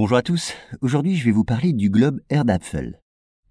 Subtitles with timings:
[0.00, 3.02] Bonjour à tous, aujourd'hui je vais vous parler du globe Erdapfel.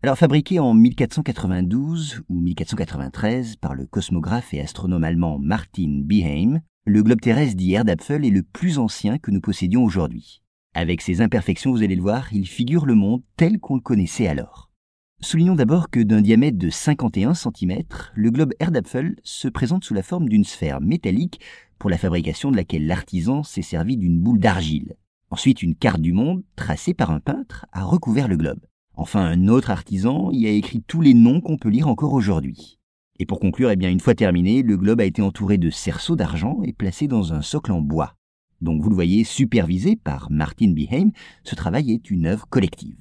[0.01, 7.03] Alors fabriqué en 1492 ou 1493 par le cosmographe et astronome allemand Martin Behaim, le
[7.03, 10.41] globe terrestre dit Erdapfel est le plus ancien que nous possédions aujourd'hui.
[10.73, 14.29] Avec ses imperfections, vous allez le voir, il figure le monde tel qu'on le connaissait
[14.29, 14.71] alors.
[15.19, 17.81] Soulignons d'abord que d'un diamètre de 51 cm,
[18.15, 21.41] le globe Erdapfel se présente sous la forme d'une sphère métallique
[21.77, 24.95] pour la fabrication de laquelle l'artisan s'est servi d'une boule d'argile.
[25.29, 28.61] Ensuite, une carte du monde, tracée par un peintre, a recouvert le globe.
[28.93, 32.79] Enfin, un autre artisan y a écrit tous les noms qu'on peut lire encore aujourd'hui.
[33.19, 36.15] Et pour conclure, eh bien, une fois terminé, le globe a été entouré de cerceaux
[36.15, 38.15] d'argent et placé dans un socle en bois.
[38.61, 41.11] Donc vous le voyez, supervisé par Martin Behaim,
[41.43, 42.95] ce travail est une œuvre collective.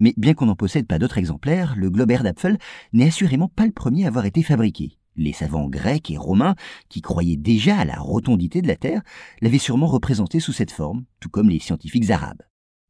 [0.00, 2.58] Mais bien qu'on n'en possède pas d'autres exemplaires, le globe Erdapfel
[2.92, 4.98] n'est assurément pas le premier à avoir été fabriqué.
[5.18, 6.54] Les savants grecs et romains,
[6.88, 9.02] qui croyaient déjà à la rotondité de la Terre,
[9.40, 12.42] l'avaient sûrement représenté sous cette forme, tout comme les scientifiques arabes.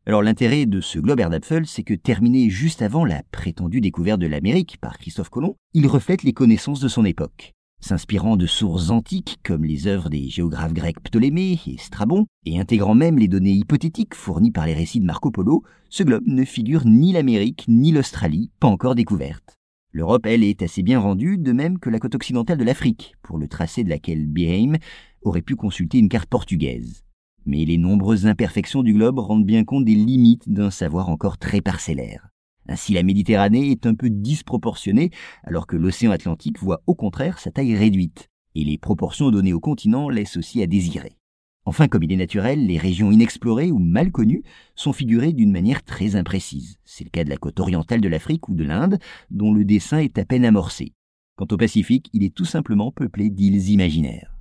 [0.05, 4.27] Alors l'intérêt de ce globe Erdapfel, c'est que terminé juste avant la prétendue découverte de
[4.27, 7.55] l'Amérique par Christophe Colomb, il reflète les connaissances de son époque.
[7.81, 12.95] S'inspirant de sources antiques comme les œuvres des géographes grecs Ptolémée et Strabon, et intégrant
[12.95, 16.85] même les données hypothétiques fournies par les récits de Marco Polo, ce globe ne figure
[16.85, 19.58] ni l'Amérique ni l'Australie, pas encore découvertes.
[19.93, 23.39] L'Europe, elle, est assez bien rendue, de même que la côte occidentale de l'Afrique, pour
[23.39, 24.77] le tracé de laquelle Beheim
[25.23, 27.05] aurait pu consulter une carte portugaise.
[27.47, 31.63] Mais les nombreuses imperfections du globe rendent bien compte des limites d'un savoir encore très
[31.63, 32.29] parcellaire.
[32.69, 35.11] Ainsi, la Méditerranée est un peu disproportionnée,
[35.43, 39.61] alors que l'océan Atlantique voit au contraire sa taille réduite, et les proportions données au
[39.61, 41.18] continent laissent aussi à désirer.
[41.69, 44.43] Enfin, comme il est naturel, les régions inexplorées ou mal connues
[44.75, 46.79] sont figurées d'une manière très imprécise.
[46.87, 48.99] C'est le cas de la côte orientale de l'Afrique ou de l'Inde,
[49.31, 50.95] dont le dessin est à peine amorcé.
[51.37, 54.38] Quant au Pacifique, il est tout simplement peuplé d'îles imaginaires.